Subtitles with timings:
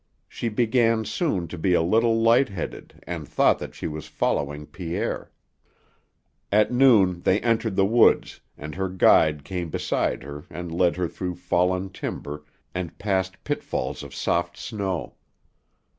[0.27, 4.65] She began soon to be a little light headed and thought that she was following
[4.65, 5.29] Pierre.
[6.51, 11.07] At noon they entered the woods, and her guide came beside her and led her
[11.07, 12.43] through fallen timber
[12.73, 15.17] and past pitfalls of soft snow.